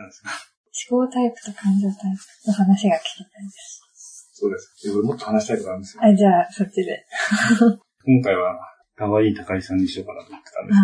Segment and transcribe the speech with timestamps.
[0.00, 0.30] なんですか？
[0.90, 3.84] 思考タイプと感情タイプの話が聞きたいです。
[4.32, 4.88] そうです。
[4.88, 6.02] で俺もっと話したいことあるんですよ。
[6.04, 7.04] あ、じゃあ、そっちで。
[8.06, 8.58] 今回は、
[8.96, 10.78] 可愛い高井さんにしようかなと思ってたんです。
[10.78, 10.82] あ、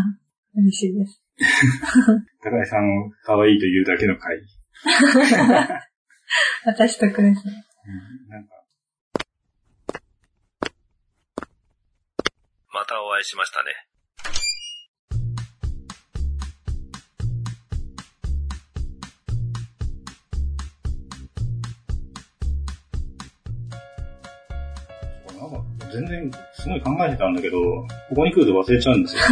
[0.57, 1.23] 嬉しいです。
[2.43, 4.43] 高井さんを可愛いというだけの回。
[6.67, 7.65] 私得ですね。
[7.87, 8.55] うん、なんか、
[12.73, 13.73] またお会いしましたね。
[26.01, 27.59] 全然すごい考えてたんだけど、
[28.09, 29.23] ここに来ると忘れちゃうんですよ。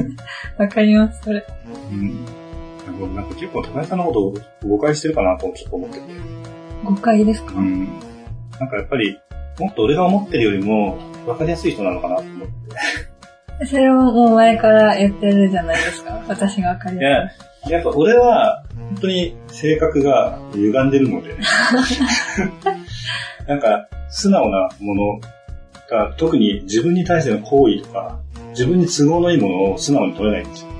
[0.58, 1.44] わかります、それ。
[1.90, 2.24] うん。
[2.86, 4.34] なんかなんか結構高井さんのことを
[4.68, 6.02] 誤解してるかなとちょっと思ってて。
[6.84, 7.54] 誤解ですか？
[7.54, 7.88] うん。
[8.60, 9.18] なんかやっぱり、
[9.58, 12.48] もっと俺が思ってるよりも分かりやすい人なのかなと思っ
[13.58, 13.66] て。
[13.66, 16.22] それをもう前から言ってるじゃないですか。
[16.28, 17.30] 私がわかりいやや
[17.64, 21.34] すい。、やっぱ俺は本当に性格が歪んでるので、
[23.48, 25.20] なんか素直なもの
[25.88, 28.18] が特に自分に対しての行為とか、
[28.50, 30.70] 自分に都合のいいものを素直に取れないんですよ。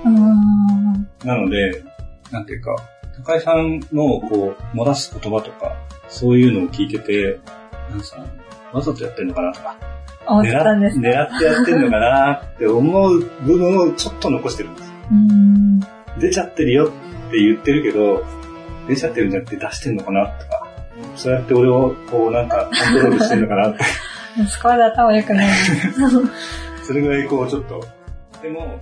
[1.25, 1.83] なので、
[2.31, 2.77] なんていうか、
[3.25, 5.77] 高井さんのこう、漏らす言葉とか、
[6.09, 7.39] そういうのを聞いてて、
[7.91, 8.07] なんか
[8.73, 9.77] わざとやってんのかなとか、
[10.27, 14.95] 思ってたんです狙ってやってんのかなって思う部分をちょっと残してるんですよ。
[16.21, 16.93] 出ちゃってるよ
[17.29, 18.25] って言ってるけど、
[18.89, 20.67] 出ちゃってるんじゃなくて出してんのかなとか、
[21.15, 23.85] そうやって俺をこうなんかコントロールしてんのかなって、
[24.45, 25.49] そこまで頭良くない。
[26.85, 27.81] それぐらいこうちょっと、
[28.43, 28.81] でも、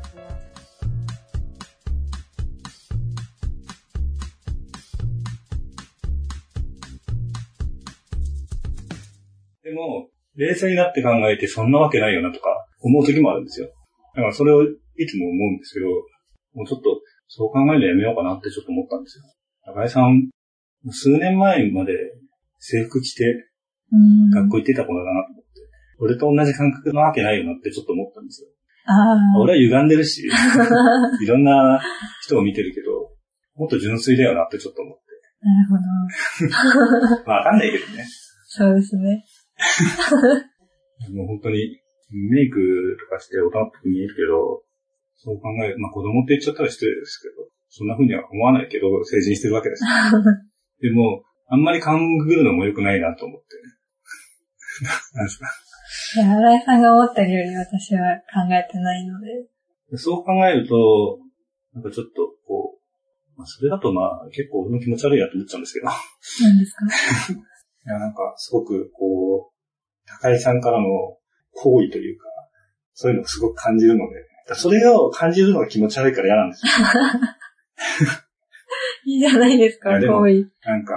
[9.63, 13.69] でも、冷静になって考えてそんなわけないよなとか思う時もあるんですよ。
[14.17, 14.67] だからそれをい
[15.07, 15.87] つも思うんですけど、
[16.55, 19.25] もうちょっとそう考えるのやめようかなってちょっと思ったんですよ。
[19.67, 20.31] 高井さん、
[20.91, 21.93] 数年前まで
[22.59, 23.51] 制服着て。
[24.35, 25.44] 学校行ってた子だなと思
[26.01, 28.49] 俺と同じ感覚なわけないよなってちょっと思ったんですよ。
[28.87, 29.41] ああ。
[29.41, 30.27] 俺は歪んでるし、
[31.23, 31.81] いろんな
[32.23, 33.11] 人を見てるけど、
[33.57, 35.05] もっと純粋だよなってちょっと思って。
[35.47, 37.23] なるほど。
[37.27, 38.05] まあわかんないけどね。
[38.47, 39.25] そうですね。
[41.15, 44.63] もう本当にメイクとかして大人っぽく見えるけど、
[45.17, 49.83] そう考える、まあ子供って言っちゃったら失礼ですけど、そんな風には思わないけど、成人してるわけです。
[50.81, 53.47] でも、あんまり勘ぐるのも良くないなと思って。
[55.15, 55.47] なんですか？
[56.17, 58.01] いや、新井さんが思ってるより私は
[58.33, 59.97] 考えてないので。
[59.97, 61.19] そう考えると、
[61.75, 62.13] なんかちょっと、
[62.47, 65.87] こう、まあ、それだとまあ、結構俺の気持ち悪いなと思っちゃうんですけど。
[66.43, 66.85] 何ですか？
[67.35, 69.55] いや、なんか、すごく、こう、
[70.07, 70.87] 高井さんからの
[71.53, 72.27] 行為というか、
[72.93, 76.73] そういうのをすごく感じるので、それを感じるのが気持ち悪いから嫌なんですよ。
[79.07, 80.51] いいじゃないですか、行為。
[80.65, 80.95] なんか、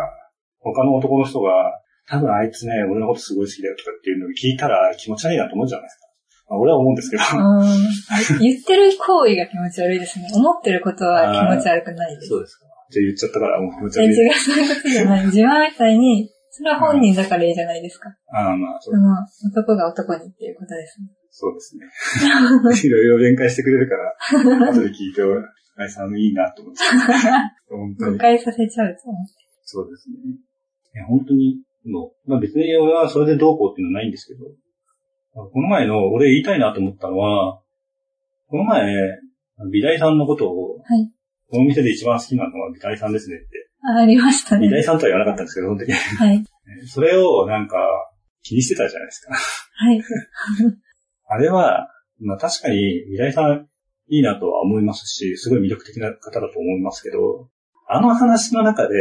[0.60, 6.08] 他の男の人が、多分あいつね、俺のことすごい好きだよとかっていうのを聞いたら気持ち悪いなと思うじゃないですか。
[6.50, 7.24] まあ、俺は思うんですけど。
[7.24, 10.28] うん言ってる行為が気持ち悪いですね。
[10.34, 12.28] 思ってることは気持ち悪くないです。
[12.30, 12.66] そうですか。
[12.90, 14.16] じゃあ言っちゃったからもう気持ちえ、悪い。
[14.16, 15.26] 違う、そういうことじゃない。
[15.26, 18.10] 自分みたいに、それは本人だからいいじゃないですか。
[18.32, 19.12] ああ、まあ、そそうの、
[19.52, 21.08] 男が男にっていうことですね。
[21.30, 21.86] そうですね。
[22.26, 25.22] いろいろ弁解してくれるから、後で聞いて、
[25.76, 26.82] 高井さんいいなと思って。
[27.70, 28.12] 本当に。
[28.14, 29.34] 誤解させちゃうと思って。
[29.64, 31.04] そうですね。
[31.08, 34.46] 本当に、もう、まあ別に俺はそれでどうこうっていうのはないんですけど、
[35.50, 37.62] この前の、俺言いたいなと思ったのは、
[38.48, 38.94] この前、
[39.72, 41.12] 美大さんのことを、はい
[41.50, 43.70] この店で一番好きなのは美大さんですねって。
[43.82, 44.70] あありましたね美。
[44.70, 45.92] 大さんとは言わなかったんですけど、その時。
[45.94, 46.44] はい。
[46.88, 47.78] それをなんか
[48.42, 49.34] 気にしてたじゃないですか。
[49.34, 50.04] はい。
[51.30, 53.68] あれは、まあ確かに美大さん
[54.10, 57.50] いいなとは思いますし、すごい魅力的な方だと思いますけど、
[57.88, 58.96] あの話の中で、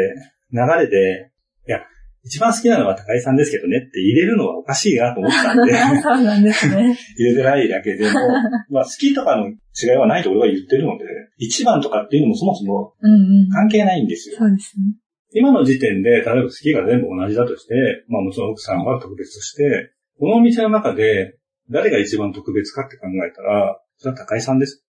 [0.52, 1.32] 流れで、
[1.66, 1.80] いや、
[2.26, 5.72] 一番好きなのは高井さんですけどねって入れるのはおかしいなと思ったんで、
[6.02, 6.98] そうなんですね。
[7.16, 8.18] 入れてないだけでも、
[8.68, 11.04] まあ好きとかの違いはないと俺は言ってるので、
[11.38, 13.16] 一番とかっていうのもそもそもうんう
[13.46, 13.48] ん。
[13.48, 14.38] 関係ないんですよ。
[14.38, 14.96] そうですね。
[15.34, 17.74] 今の時点で、例えば好きが全部同じだとして、
[18.08, 21.36] まあもちろん奥さんは特別として、このお店の中で
[21.70, 24.84] 誰が一番特別かって考えたら、それは高井さんです。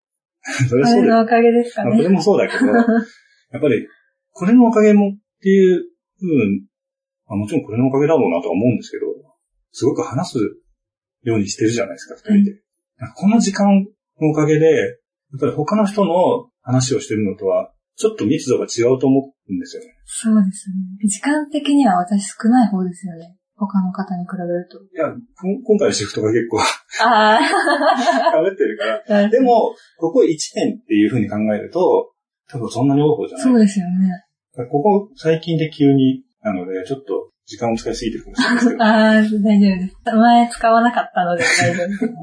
[0.68, 1.08] それはあそうです。
[1.08, 2.16] れのおかげですかまあ、これね。
[2.16, 3.88] もそうだけど、やっぱり、
[4.32, 5.86] これのおかげもっていう
[6.22, 6.66] 部分、
[7.28, 9.06] まあ、もちろんこれのおかげだろうなとは思うんですけど、
[9.72, 10.40] すごく話す
[11.24, 12.62] ようにしてるじゃないですか、二人で。
[13.16, 13.68] この時間
[14.22, 19.90] のおかげで、やっぱり他の人の話をしてるのとは、ちょっと密度が違うと思うんですよね。
[20.06, 21.08] そうですね。
[21.08, 23.36] 時間的には私少ない方ですよね。
[23.56, 24.78] 他の方に比べると。
[24.84, 26.60] いや、こん今回のシフトが結構
[27.04, 27.44] あ被
[28.54, 29.26] ってるから。
[29.26, 29.30] あ。
[29.30, 32.12] でも、ここ1年っていう風に考えると、
[32.50, 33.48] 多分そんなに多い方じゃない。
[33.48, 34.68] そうですよね。
[34.70, 38.84] ここ最近で急に、なので、ちょっと時間を使いすぎてるかもしれないですけど。
[38.86, 40.16] ああ、大丈夫です。
[40.16, 42.14] 前使わなかったので 大丈夫です。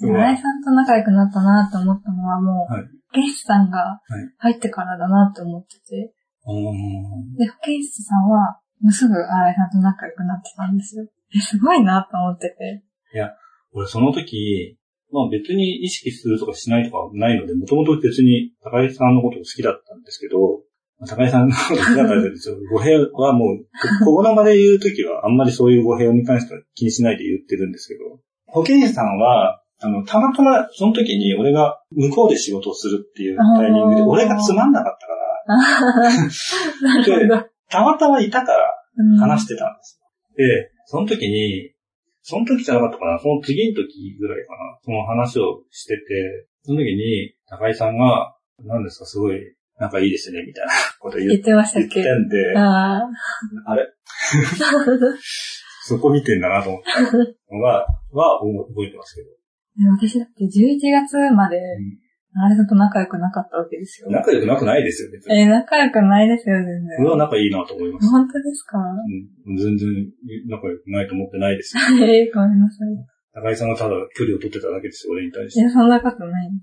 [0.00, 2.82] 新井さんと仲良くなったなと思ったのはもう、はい。
[2.82, 4.00] 保健師さんが
[4.38, 6.12] 入ってからだなと思ってて、
[6.46, 7.34] うーん。
[7.36, 11.06] で、保健師さんは、もうすぐ新井さんと仲良くなってたんですよ。
[11.34, 12.82] え、すごいなと思ってて。
[13.72, 14.78] 俺その時、
[15.12, 20.62] まあ別に意識するとかしないとかないので、もともと別に高井さんのこと好きだったんですけど、
[21.00, 22.30] 高井さんのこと好きだったんで
[22.70, 23.64] 語弊はもう、
[24.04, 36.30] ここの場で言うときはあんまりそういう語弊に関しては気にしないで言ってるんですけど、保健師さんは、あの、たまたまその時に俺が向こうで仕事をするっていうタイミングで、俺がつまんなかったから。
[37.68, 38.58] たまたまいたから
[38.96, 40.06] うん話してたんですよ。
[40.36, 41.72] で、その時に、
[42.22, 53.02] その時じゃなかったかな、その次の時ぐらいかな、その話をしてて、その時に、高井さんが、何ですか、すごい、仲いいですね、みたいな こと言っ言ってました言ってっけんで、ああ。
[53.66, 53.86] あれ？
[55.86, 57.02] そこ見てんだなと思った
[57.54, 59.28] のが、は覚えてますけど。
[59.76, 61.58] で私だって11月まで、
[62.36, 64.10] あれだと仲良くなかったわけですよ。
[64.10, 65.40] 仲良くなくないですよ、別に。
[65.42, 66.80] えー仲良くないですよ、全然。
[67.00, 68.08] 俺は仲いいなと思います。
[68.08, 68.78] 本当ですか？
[69.46, 69.88] うん、全然
[70.48, 71.82] 仲良くないと思ってないですよ。
[72.06, 72.88] えーごめんなさい。
[73.34, 75.60] 高井さんがただ距離を取ってただけですよ、俺に対して。
[75.60, 76.56] いや、そんなことないで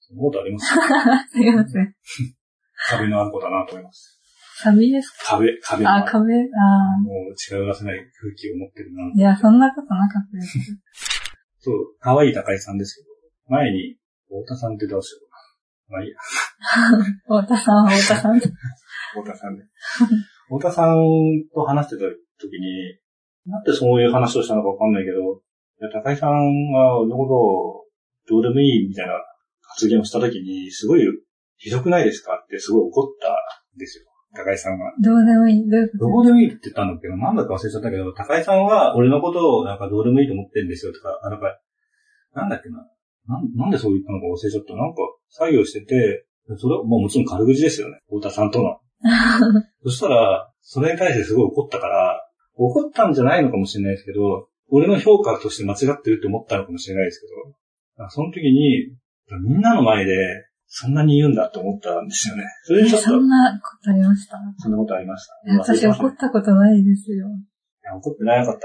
[0.00, 0.74] そんなことありますす？
[1.32, 1.94] すいません。
[2.88, 4.16] 壁のある子だなと思います。
[4.62, 5.36] サビですか？
[5.38, 6.38] 壁、壁のあ、壁、あ
[7.02, 9.04] もう近寄らせない空気を持ってるな。
[9.04, 9.10] あ。
[9.14, 10.58] いや、そんなことなかったです。
[11.60, 13.08] そう、可愛い高井さんですけど、
[13.56, 13.96] 前に、
[14.28, 15.98] 太田さんってどうしようかな。
[15.98, 16.16] まあいいや、
[17.42, 18.38] 太田さんは太田さん。
[18.40, 18.50] 太
[19.24, 19.64] 田さんで。
[20.48, 20.96] 太田さん
[21.54, 22.02] と話してた
[22.40, 22.98] 時に、
[23.46, 27.86] なんでそういう話をしたのかわかんないけど、いや高井さんが俺のことを
[28.28, 29.14] どうでもいいみたいな
[29.62, 31.04] 発言をした時に、すごい
[31.60, 32.40] ひどくないですか？
[32.42, 34.04] ってすごい怒ったんですよ。
[34.32, 34.84] 高井さんが。
[35.02, 35.68] どうでもいい。
[35.68, 36.04] どういうこと？
[36.06, 41.58] どうでもいいって言ったんだけど、なんだか忘れちゃったけど、高井さんは俺のことをなんかどうでもいいと思ってんですよとか、あなんか、
[42.34, 42.78] なんだっけな。
[43.28, 44.74] なんなんでそう言ったのか忘れちゃった。
[44.74, 46.24] なんか作業してて、
[46.56, 47.98] それはもうもちろん軽口ですよね。
[48.08, 48.78] 太田さんとの。
[49.84, 52.22] そしたら、それに対してすごい怒ったから、
[52.56, 57.20] 怒ったんじゃないのかもしれないですけど、俺の評価として間違ってるって思ったのかもしれないです
[57.96, 58.94] けど、その時に、
[59.48, 60.12] みんなの前で、
[60.72, 62.44] そんなに言うんだって思ったんですよね。
[62.62, 64.38] それちょっとそ、んなことありました？
[64.56, 65.34] そんなことありました。
[65.50, 67.26] え私怒ったことないですよ。
[67.26, 67.30] い
[67.82, 68.62] や怒ってなかったのか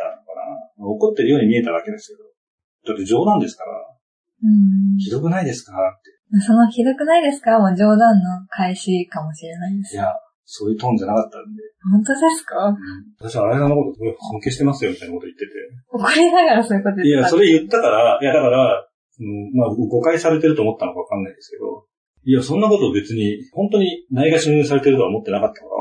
[0.78, 0.86] な。
[0.86, 2.94] 怒ってるように見えたわけですけど。
[2.94, 4.98] だって冗談ですから、うん。
[5.02, 6.46] ひどくないですかって。
[6.46, 7.58] そのひどくないですか？
[7.58, 9.96] もう冗談の返しかもしれないです。
[9.96, 10.14] いや、
[10.46, 11.64] そういうトーンじゃなかったんで。
[11.92, 12.78] 本当ですか？
[13.18, 13.98] 私はあれさんのこと
[14.30, 15.46] 尊敬してますよ、みたいなこと言って
[15.90, 17.08] 怒りながらそういうことて。
[17.08, 18.86] いや、言ったそれ言ったから、いや、だから、
[19.18, 21.88] うん、まあ、誤解されてると思ったのかわかんないですけど、
[22.26, 25.72] いや、そんなこと別に、本当にないがしろにされてるとは思ってなかったから、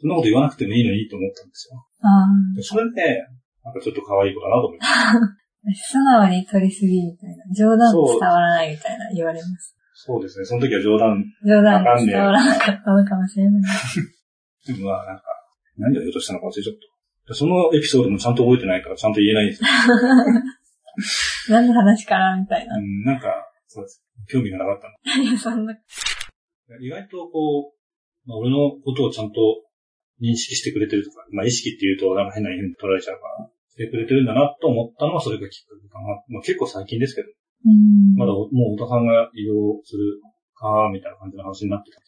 [0.00, 1.78] そんなこと言わなくてもいいのにと思ったんですよ。
[2.02, 2.26] あ
[2.56, 3.22] でそれで、
[3.62, 5.08] なんかちょっと可愛い子だなと思いました。
[5.14, 5.38] あ。
[5.78, 7.44] 素直に取りすぎみたいな。
[7.54, 9.76] 冗談伝わらないみたいな言われます。
[9.94, 13.62] そうですね、その時は冗談、冗談が伝わらなかったのかもしれない。
[14.66, 15.22] でもまあ、なんか、
[15.78, 16.76] 何を言おうとしたのか忘れちゃっ
[17.28, 17.34] た。
[17.34, 19.68] そのエピソードもちゃんと覚えてないから、ちゃんと言えないんですよ。
[21.54, 22.80] 何の話かなみたいなう。
[22.80, 24.02] ん、なんか、そうです。
[24.28, 25.38] 興味がなかったの。
[25.38, 25.72] そんな。
[26.80, 29.40] 意外とこう、まあ、俺のことをちゃんと
[30.20, 36.22] 認識してくれてるとか、まあ意識って言うとなんか変な意味に取られちゃうから、してくれてるんだなと思ったのはそれがきっかけかな。
[36.28, 37.28] まあ結構最近ですけど、
[37.66, 38.14] うん。
[38.14, 40.20] まだもう太田さんが移動する
[40.54, 42.06] か、みたいな感じの話になってたか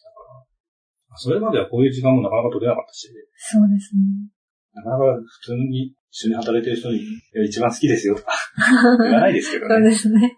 [1.11, 4.31] ら、それまではこういう時間もなかなか取れなかったし、そうですね。
[4.73, 8.31] なかなか普通に一緒に働いてる人に、いや一番好きですよとか
[9.03, 9.89] 言わないですけどそうね。
[9.89, 10.37] ですね。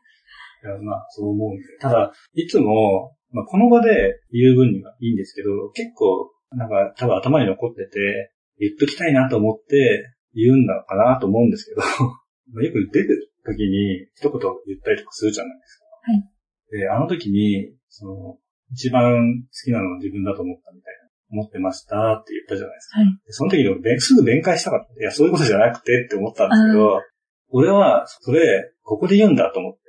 [0.63, 1.63] いやまあそう思うんで。
[1.79, 11.81] ただ、いつも、まあ、この場で言う分にはいいんですけど、結構、なんか多分頭に残ってて、言っときたいなと思って言うんだかなと思うんですけど、
[12.53, 15.85] まあよく出る時に一言言ったりとかするじゃないですか。
[16.01, 16.79] はい。
[16.79, 18.39] で、あの時に、その、
[18.71, 22.99] 一番好きなのは自分だと思ったみたいな、思ってましたって言ったじゃないですか。
[22.99, 23.07] はい。
[23.25, 24.93] でその時にすぐ弁解したかった。
[24.93, 27.01] いや、そういうことじゃなくてって思ったんですけど、
[27.49, 29.79] 俺は、それ、ここで言うんだと思って。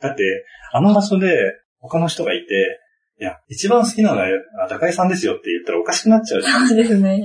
[0.00, 2.80] だって、あの場所で他の人がいて、
[3.18, 4.26] いや、一番好きなのは
[4.64, 6.68] あ高井さんですよって言ったらおかしくなっちゃうじゃん。
[6.68, 7.24] そうですね。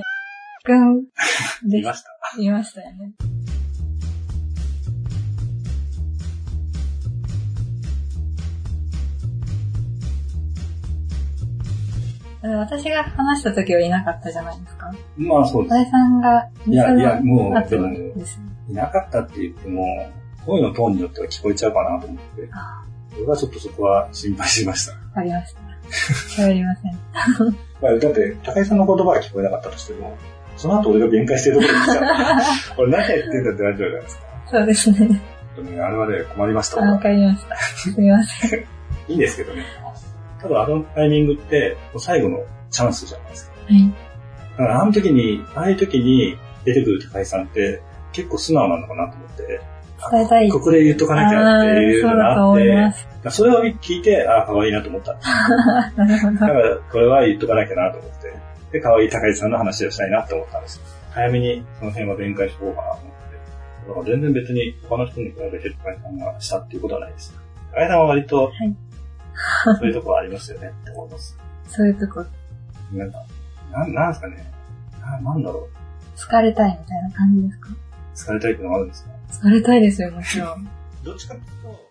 [0.64, 1.04] くん、
[1.70, 2.08] いました。
[2.38, 3.12] 言いましたよね。
[12.42, 14.90] 私が話した時はいなかったじゃないですか。
[15.16, 15.74] まあそうです。
[15.74, 17.52] 小田さんが、いやいやもう。
[18.68, 19.84] いなかったって言っても、
[20.46, 22.48] 声のトーンによっては聞こえちゃうかなと思って。
[22.52, 22.84] あ
[23.16, 24.92] 俺はちょっとそこは心配しました。
[24.92, 25.60] わかりました。
[26.42, 26.92] 喋りません。
[27.82, 30.16] まあ、だって、高井さんの言葉が聞こえなかったとしても、
[30.56, 32.40] その後俺が弁解してるところに来たら、
[32.78, 34.24] 俺何やってんだってなっちゃうじゃないですか。
[34.46, 34.96] そうですね。
[35.56, 37.56] 本当にあれはね、困りましたわかりました。
[37.56, 38.60] すみません。
[39.08, 39.64] いいんですけどね。
[40.40, 43.52] ただあのタイミングって、最後のチャンスじゃないですか。
[43.66, 43.94] はい。
[44.52, 47.82] だからあの時に、ああいう時に出てくる高井さんって、
[48.12, 49.60] 結構素直なのかなと思って、
[50.10, 50.48] 伝えたい。
[50.50, 53.30] ここで言っとかなきゃっていうのがあって。
[53.30, 55.14] それを聞いて、ああ、可愛いなと思った。
[55.96, 56.38] なるほどだ。
[56.38, 58.32] から、これは言っとかなきゃなと思って、
[58.72, 60.80] で、可愛い高井さんの話をしたいなって思ったんです。
[61.12, 63.88] 早めにその辺は弁解しとこうかなと思って。
[63.88, 67.34] だから全然別に他の人に比べて高井さんがしたっていうことはないです。
[67.74, 68.52] 高井さんは割と、はい
[69.78, 71.38] そういうとこありますよね って思います。
[71.68, 72.24] そういうとこ、
[72.92, 73.18] なんか、
[73.72, 74.44] なん、なんですかね。
[75.00, 76.18] ななんだろう。
[76.18, 77.68] 疲れたいみたいな感じですか？
[78.14, 79.10] 疲れたいってのがあるんですか？
[79.46, 80.68] 疲れたいですよ、もちろん。
[81.04, 81.90] どっちかっていうと、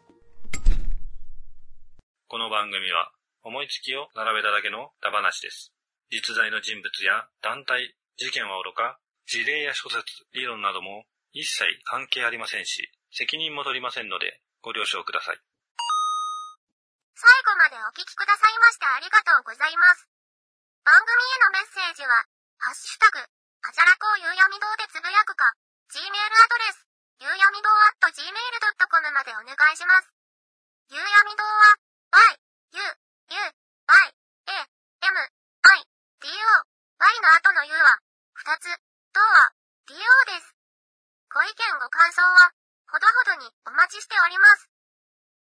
[2.27, 3.11] この番組は
[3.43, 5.73] 思いつきを並べただけのダ話です。
[6.09, 15.39] 実在の人物や団体、事件は愚か、事例や諸説、理論なども一切関係ありませんし、責任も取りませんのでご了承ください。
[17.15, 20.07] 最後までお聞きくださいましてありがとうございます。
[20.83, 22.25] 番組へのメッセージは、
[22.57, 25.53] ハッシュタグ、あじゃらこうゆうやみ堂でつぶやくか、
[25.91, 26.87] Gmail アドレス、
[27.19, 30.07] ゆうやみ堂 at gmail.com までお願いします。
[30.87, 31.75] ゆうやみ堂は、
[32.31, 32.39] y,
[32.71, 34.15] u, u, y,
[34.47, 34.69] a,
[35.03, 35.83] m, i,
[36.23, 36.63] d, o,
[36.95, 37.99] y の後の u は、
[38.31, 38.71] 二つ、
[39.11, 39.51] 堂は、
[39.83, 39.99] do
[40.31, 40.55] です。
[41.27, 42.55] ご意見ご感想は、
[42.87, 44.70] ほどほどにお待ちしております。